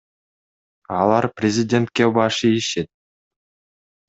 Алар 0.99 1.25
президентке 1.41 2.05
баш 2.17 2.37
ийишет. 2.51 2.89